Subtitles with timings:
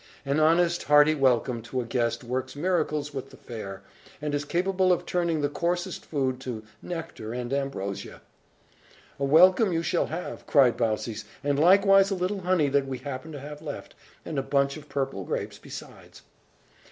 [0.25, 3.83] "An honest, hearty welcome to a guest works miracles with the fare,
[4.19, 8.21] and is capable of turning the coarsest food to nectar and ambrosia."
[9.19, 13.31] "A welcome you shall have," cried Baucis, "and likewise a little honey that we happen
[13.33, 13.93] to have left,
[14.25, 16.23] and a bunch of purple grapes besides."